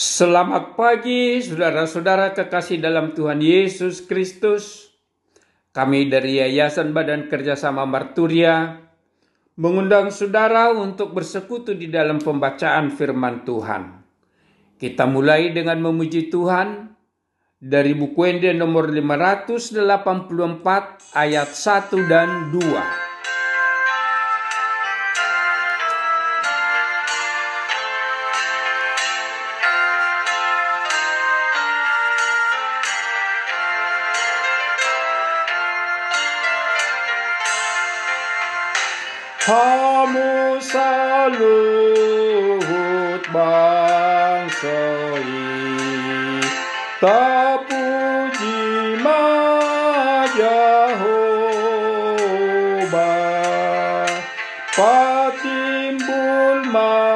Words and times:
Selamat 0.00 0.80
pagi, 0.80 1.44
saudara-saudara 1.44 2.32
kekasih 2.32 2.80
dalam 2.80 3.12
Tuhan 3.12 3.36
Yesus 3.36 4.00
Kristus. 4.00 4.96
Kami 5.76 6.08
dari 6.08 6.40
Yayasan 6.40 6.96
Badan 6.96 7.28
Kerjasama 7.28 7.84
Marturia 7.84 8.80
mengundang 9.60 10.08
saudara 10.08 10.72
untuk 10.72 11.12
bersekutu 11.12 11.76
di 11.76 11.92
dalam 11.92 12.16
pembacaan 12.16 12.96
firman 12.96 13.44
Tuhan. 13.44 14.00
Kita 14.80 15.04
mulai 15.04 15.52
dengan 15.52 15.76
memuji 15.84 16.32
Tuhan 16.32 16.96
dari 17.60 17.92
buku 17.92 18.24
Ende 18.24 18.56
nomor 18.56 18.88
584 18.88 21.12
ayat 21.12 21.52
1 21.52 22.08
dan 22.08 22.48
2. 22.48 23.09
Hamu 39.40 40.60
salut 40.60 41.40
bang 43.32 44.50
soi. 44.60 45.24
Ta 47.00 47.56
puji 47.64 49.00
ma 49.00 49.24
Jehovah. 50.36 51.00
Patimbul 54.76 56.58
ma 56.74 57.09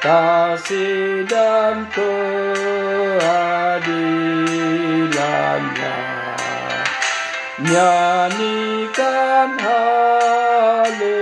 Kasih 0.00 1.24
dan 1.28 1.88
keadilannya 1.92 2.15
nyanyikan 7.76 9.52
haleluya. 9.60 11.20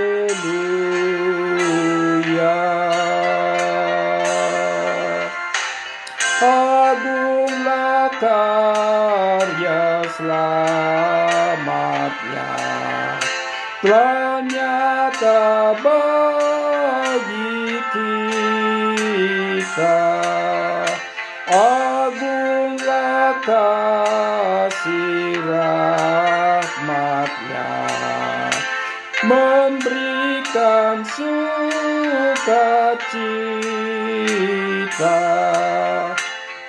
Agunglah 6.38 8.06
karya 8.22 10.06
selamatnya. 10.14 11.66
Telah 13.82 14.46
nyata 14.46 15.74
bagi 15.82 17.82
kita. 17.90 20.06
Agunglah 21.50 23.42
kasih 23.42 25.33
sukacita 33.14 35.14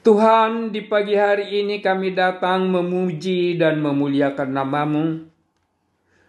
Tuhan, 0.00 0.72
di 0.72 0.80
pagi 0.88 1.12
hari 1.12 1.60
ini 1.60 1.84
kami 1.84 2.16
datang 2.16 2.72
memuji 2.72 3.60
dan 3.60 3.84
memuliakan 3.84 4.48
namamu, 4.48 5.28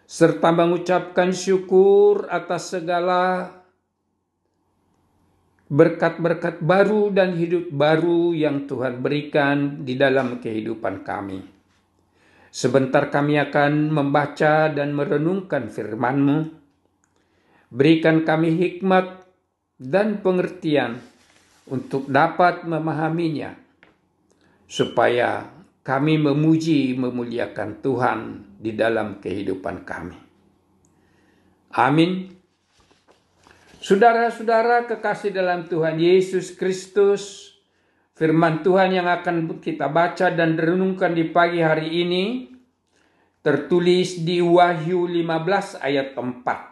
serta 0.04 0.52
mengucapkan 0.52 1.32
syukur 1.32 2.28
atas 2.28 2.76
segala 2.76 3.48
berkat-berkat 5.72 6.60
baru 6.60 7.08
dan 7.16 7.32
hidup 7.32 7.72
baru 7.72 8.36
yang 8.36 8.68
Tuhan 8.68 9.00
berikan 9.00 9.88
di 9.88 9.96
dalam 9.96 10.36
kehidupan 10.36 11.00
kami. 11.00 11.40
Sebentar 12.52 13.08
kami 13.08 13.40
akan 13.40 13.88
membaca 13.88 14.68
dan 14.68 14.92
merenungkan 14.92 15.72
firman-Mu. 15.72 16.60
Berikan 17.72 18.28
kami 18.28 18.52
hikmat 18.52 19.21
dan 19.78 20.20
pengertian 20.20 21.00
untuk 21.68 22.10
dapat 22.10 22.66
memahaminya 22.66 23.54
supaya 24.66 25.46
kami 25.82 26.16
memuji 26.16 26.94
memuliakan 26.94 27.82
Tuhan 27.82 28.18
di 28.56 28.72
dalam 28.72 29.18
kehidupan 29.18 29.82
kami. 29.82 30.18
Amin. 31.74 32.30
Saudara-saudara 33.82 34.86
kekasih 34.86 35.34
dalam 35.34 35.66
Tuhan 35.66 35.98
Yesus 35.98 36.54
Kristus, 36.54 37.50
firman 38.14 38.62
Tuhan 38.62 38.94
yang 38.94 39.10
akan 39.10 39.58
kita 39.58 39.90
baca 39.90 40.30
dan 40.30 40.54
renungkan 40.54 41.18
di 41.18 41.26
pagi 41.26 41.58
hari 41.58 41.90
ini 42.06 42.54
tertulis 43.42 44.22
di 44.22 44.38
Wahyu 44.38 45.10
15 45.10 45.82
ayat 45.82 46.14
4. 46.14 46.71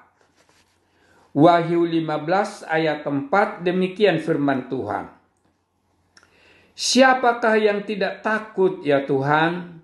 Wahyu 1.31 1.87
15 1.87 2.67
ayat 2.67 3.07
4 3.07 3.63
demikian 3.63 4.19
firman 4.19 4.67
Tuhan. 4.67 5.07
Siapakah 6.75 7.55
yang 7.61 7.87
tidak 7.87 8.25
takut 8.25 8.83
ya 8.83 9.07
Tuhan 9.07 9.83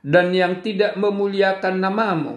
dan 0.00 0.32
yang 0.34 0.58
tidak 0.64 0.98
memuliakan 0.98 1.76
namamu? 1.78 2.36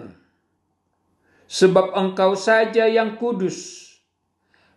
Sebab 1.50 1.94
engkau 1.94 2.38
saja 2.38 2.86
yang 2.86 3.18
kudus 3.18 3.84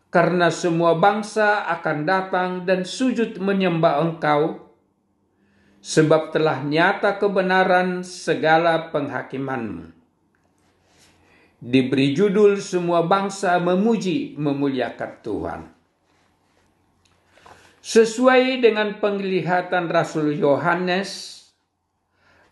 karena 0.08 0.48
semua 0.48 0.96
bangsa 0.96 1.68
akan 1.68 1.98
datang 2.08 2.50
dan 2.64 2.88
sujud 2.88 3.38
menyembah 3.44 4.02
engkau, 4.08 4.72
sebab 5.84 6.32
telah 6.32 6.64
nyata 6.64 7.20
kebenaran 7.20 8.02
segala 8.02 8.90
penghakimanmu. 8.90 9.97
Diberi 11.58 12.14
judul 12.14 12.62
semua 12.62 13.02
bangsa 13.02 13.58
memuji 13.58 14.38
memuliakan 14.38 15.12
Tuhan. 15.26 15.62
Sesuai 17.82 18.62
dengan 18.62 19.02
penglihatan 19.02 19.90
Rasul 19.90 20.38
Yohanes, 20.38 21.34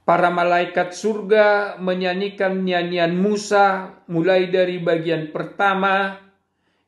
para 0.09 0.33
malaikat 0.33 0.97
surga 0.97 1.77
menyanyikan 1.77 2.65
nyanyian 2.65 3.13
Musa 3.13 3.93
mulai 4.09 4.49
dari 4.49 4.81
bagian 4.81 5.29
pertama 5.29 6.17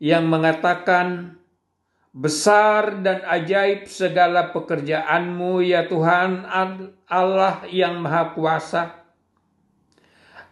yang 0.02 0.26
mengatakan, 0.26 1.38
Besar 2.18 3.06
dan 3.06 3.22
ajaib 3.30 3.86
segala 3.86 4.50
pekerjaanmu 4.50 5.62
ya 5.62 5.86
Tuhan 5.86 6.50
Allah 7.06 7.62
yang 7.70 8.02
Maha 8.02 8.34
Kuasa. 8.34 9.07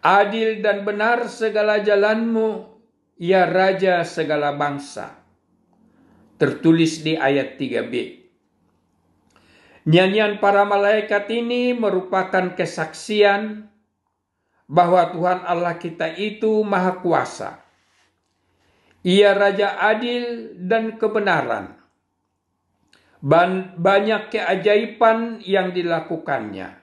Adil 0.06 0.62
dan 0.62 0.86
benar 0.86 1.26
segala 1.26 1.82
jalanmu 1.82 2.78
ya 3.18 3.42
Raja 3.50 4.06
segala 4.06 4.54
bangsa. 4.54 5.18
Tertulis 6.38 7.02
di 7.02 7.18
ayat 7.18 7.58
3b. 7.58 8.22
Nyanyian 9.90 10.38
para 10.38 10.62
malaikat 10.62 11.26
ini 11.34 11.74
merupakan 11.74 12.54
kesaksian 12.54 13.66
bahwa 14.70 15.10
Tuhan 15.10 15.42
Allah 15.42 15.74
kita 15.74 16.14
itu 16.14 16.62
Maha 16.62 17.02
Kuasa 17.02 17.66
ia 19.06 19.38
raja 19.38 19.78
adil 19.78 20.58
dan 20.66 20.98
kebenaran. 20.98 21.78
Banyak 23.78 24.34
keajaiban 24.34 25.38
yang 25.46 25.70
dilakukannya. 25.70 26.74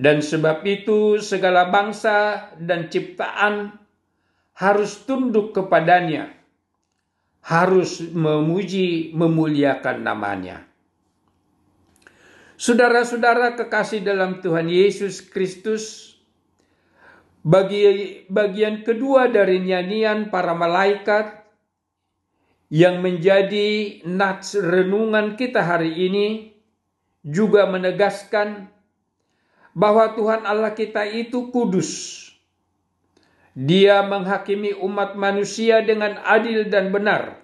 Dan 0.00 0.24
sebab 0.24 0.64
itu 0.64 1.20
segala 1.20 1.68
bangsa 1.68 2.48
dan 2.56 2.88
ciptaan 2.88 3.76
harus 4.56 5.04
tunduk 5.04 5.52
kepadanya. 5.52 6.32
Harus 7.44 8.00
memuji, 8.00 9.12
memuliakan 9.12 10.00
namanya. 10.00 10.64
Saudara-saudara 12.56 13.60
kekasih 13.60 14.00
dalam 14.00 14.40
Tuhan 14.40 14.72
Yesus 14.72 15.20
Kristus, 15.20 16.16
bagi 17.44 18.24
bagian 18.28 18.84
kedua 18.84 19.28
dari 19.28 19.60
nyanyian 19.64 20.28
para 20.28 20.52
malaikat 20.52 21.44
yang 22.68 23.00
menjadi 23.04 24.00
nats 24.04 24.56
renungan 24.56 25.40
kita 25.40 25.64
hari 25.64 25.92
ini 26.08 26.26
juga 27.24 27.64
menegaskan 27.64 28.79
bahwa 29.76 30.10
Tuhan 30.14 30.42
Allah 30.46 30.74
kita 30.74 31.06
itu 31.06 31.50
kudus. 31.54 32.18
Dia 33.54 34.06
menghakimi 34.06 34.78
umat 34.78 35.18
manusia 35.18 35.82
dengan 35.82 36.22
adil 36.22 36.70
dan 36.70 36.94
benar. 36.94 37.42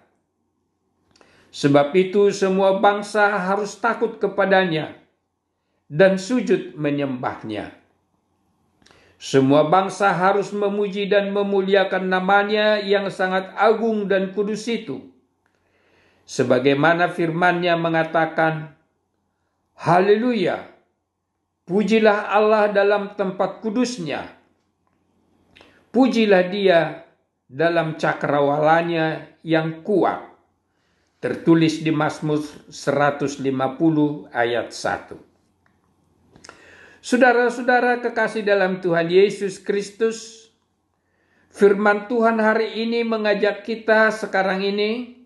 Sebab 1.51 1.91
itu 1.97 2.31
semua 2.31 2.79
bangsa 2.79 3.33
harus 3.33 3.75
takut 3.81 4.21
kepadanya 4.21 4.95
dan 5.89 6.21
sujud 6.21 6.77
menyembahnya. 6.77 7.75
Semua 9.17 9.65
bangsa 9.65 10.13
harus 10.13 10.53
memuji 10.53 11.09
dan 11.09 11.33
memuliakan 11.33 12.13
namanya 12.13 12.77
yang 12.85 13.09
sangat 13.09 13.49
agung 13.57 14.05
dan 14.05 14.37
kudus 14.37 14.69
itu. 14.69 15.09
Sebagaimana 16.29 17.09
firmannya 17.09 17.73
mengatakan, 17.81 18.77
Haleluya, 19.73 20.76
pujilah 21.67 22.31
Allah 22.31 22.71
dalam 22.71 23.19
tempat 23.19 23.61
kudusnya. 23.61 24.31
Pujilah 25.91 26.47
dia 26.49 27.05
dalam 27.51 27.99
cakrawalanya 27.99 29.35
yang 29.43 29.83
kuat. 29.83 30.23
Tertulis 31.19 31.83
di 31.83 31.91
Mazmur 31.91 32.39
150 32.71 33.43
ayat 34.31 34.69
1. 34.71 35.19
Saudara-saudara 37.03 38.03
kekasih 38.03 38.43
dalam 38.43 38.83
Tuhan 38.83 39.09
Yesus 39.09 39.63
Kristus, 39.63 40.51
firman 41.51 42.07
Tuhan 42.07 42.37
hari 42.39 42.83
ini 42.83 43.07
mengajak 43.07 43.65
kita 43.65 44.13
sekarang 44.13 44.61
ini 44.63 45.25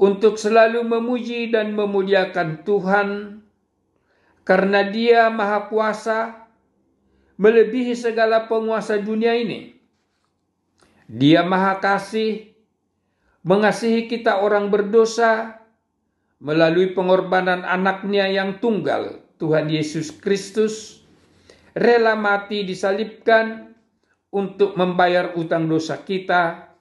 untuk 0.00 0.38
selalu 0.38 0.86
memuji 0.86 1.50
dan 1.52 1.74
memuliakan 1.74 2.62
Tuhan 2.62 3.08
karena 4.48 4.80
Dia 4.88 5.28
Maha 5.28 5.68
Kuasa 5.68 6.48
melebihi 7.36 7.92
segala 7.92 8.48
penguasa 8.48 8.96
dunia 8.96 9.36
ini. 9.36 9.76
Dia 11.04 11.44
Maha 11.44 11.76
Kasih, 11.76 12.56
mengasihi 13.44 14.08
kita 14.08 14.40
orang 14.40 14.72
berdosa 14.72 15.60
melalui 16.40 16.96
pengorbanan 16.96 17.68
anaknya 17.68 18.24
yang 18.32 18.56
tunggal 18.56 19.20
Tuhan 19.36 19.68
Yesus 19.68 20.16
Kristus 20.16 21.04
rela 21.76 22.16
mati 22.16 22.64
disalibkan 22.64 23.76
untuk 24.32 24.80
membayar 24.80 25.36
utang 25.36 25.68
dosa 25.68 26.00
kita 26.00 26.72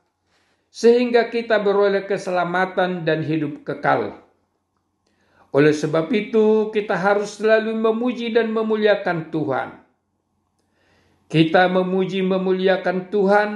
sehingga 0.71 1.27
kita 1.31 1.59
beroleh 1.63 2.07
keselamatan 2.07 3.03
dan 3.07 3.23
hidup 3.23 3.63
kekal. 3.63 4.26
Oleh 5.55 5.71
sebab 5.71 6.11
itu, 6.11 6.69
kita 6.75 6.95
harus 6.99 7.39
selalu 7.39 7.71
memuji 7.75 8.35
dan 8.35 8.51
memuliakan 8.51 9.31
Tuhan. 9.31 9.69
Kita 11.27 11.67
memuji 11.71 12.23
memuliakan 12.23 13.11
Tuhan 13.11 13.49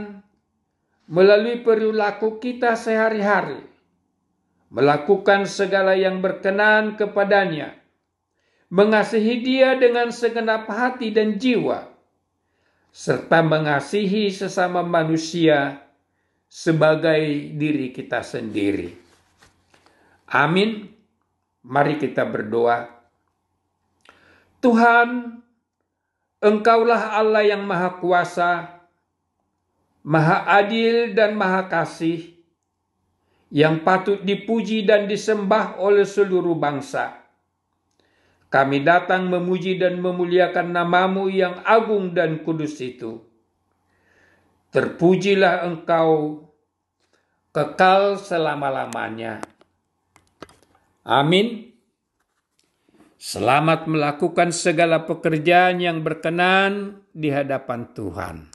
melalui 1.12 1.60
perilaku 1.60 2.40
kita 2.40 2.80
sehari-hari, 2.80 3.64
melakukan 4.72 5.44
segala 5.44 5.96
yang 6.00 6.24
berkenan 6.24 6.96
kepadanya, 6.96 7.76
mengasihi 8.72 9.44
Dia 9.44 9.76
dengan 9.76 10.12
segenap 10.12 10.72
hati 10.72 11.12
dan 11.12 11.36
jiwa, 11.36 11.92
serta 12.92 13.44
mengasihi 13.44 14.32
sesama 14.32 14.84
manusia 14.84 15.84
sebagai 16.48 17.52
diri 17.56 17.92
kita 17.96 18.24
sendiri. 18.24 18.92
Amin. 20.32 21.01
Mari 21.62 22.02
kita 22.02 22.26
berdoa. 22.26 22.90
Tuhan, 24.62 25.42
Engkaulah 26.42 27.22
Allah 27.22 27.46
yang 27.46 27.70
Maha 27.70 28.02
Kuasa, 28.02 28.82
Maha 30.02 30.42
Adil 30.58 31.14
dan 31.14 31.38
Maha 31.38 31.70
Kasih, 31.70 32.34
yang 33.54 33.86
patut 33.86 34.26
dipuji 34.26 34.82
dan 34.82 35.06
disembah 35.06 35.78
oleh 35.78 36.02
seluruh 36.02 36.58
bangsa. 36.58 37.22
Kami 38.50 38.82
datang 38.82 39.30
memuji 39.30 39.78
dan 39.78 40.02
memuliakan 40.02 40.74
namamu 40.74 41.30
yang 41.30 41.62
agung 41.62 42.18
dan 42.18 42.42
kudus 42.42 42.82
itu. 42.82 43.22
Terpujilah 44.74 45.68
engkau 45.68 46.42
kekal 47.54 48.18
selama-lamanya. 48.18 49.51
Amin. 51.02 51.74
Selamat 53.22 53.86
melakukan 53.86 54.50
segala 54.50 55.06
pekerjaan 55.06 55.78
yang 55.78 56.02
berkenan 56.02 57.06
di 57.14 57.30
hadapan 57.30 57.90
Tuhan. 57.94 58.50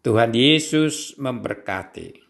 Tuhan 0.00 0.32
Yesus 0.32 1.16
memberkati. 1.20 2.27